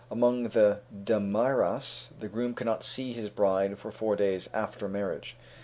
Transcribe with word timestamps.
Among 0.09 0.49
the 0.49 0.79
Damaras, 0.91 2.09
the 2.19 2.27
groom 2.27 2.55
cannot 2.55 2.83
see 2.83 3.13
his 3.13 3.29
bride 3.29 3.77
for 3.77 3.91
four 3.91 4.15
days 4.15 4.49
after 4.51 4.89
marriage. 4.89 5.37